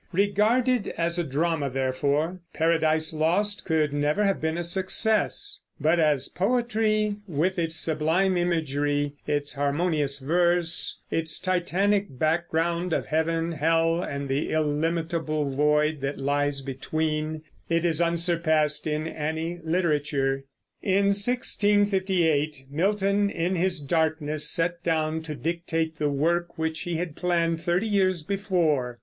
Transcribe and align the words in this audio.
Regarded 0.13 0.87
as 0.97 1.19
a 1.19 1.23
drama, 1.23 1.69
therefore, 1.69 2.39
Paradise 2.55 3.13
Lost 3.13 3.65
could 3.65 3.93
never 3.93 4.23
have 4.25 4.41
been 4.41 4.57
a 4.57 4.63
success; 4.63 5.59
but 5.79 5.99
as 5.99 6.27
poetry, 6.27 7.17
with 7.27 7.59
its 7.59 7.75
sublime 7.75 8.35
imagery, 8.35 9.13
its 9.27 9.53
harmonious 9.53 10.17
verse, 10.17 11.03
its 11.11 11.37
titanic 11.39 12.17
background 12.17 12.93
of 12.93 13.05
heaven, 13.05 13.51
hell, 13.51 14.01
and 14.01 14.27
the 14.27 14.49
illimitable 14.49 15.51
void 15.55 16.01
that 16.01 16.17
lies 16.17 16.61
between, 16.61 17.43
it 17.69 17.85
is 17.85 18.01
unsurpassed 18.01 18.87
in 18.87 19.05
any 19.07 19.59
literature. 19.63 20.45
In 20.81 21.09
1658 21.09 22.65
Milton 22.71 23.29
in 23.29 23.55
his 23.55 23.79
darkness 23.79 24.49
sat 24.49 24.81
down 24.81 25.21
to 25.21 25.35
dictate 25.35 25.99
the 25.99 26.09
work 26.09 26.57
which 26.57 26.79
he 26.79 26.95
had 26.95 27.15
planned 27.15 27.61
thirty 27.61 27.87
years 27.87 28.23
before. 28.23 28.97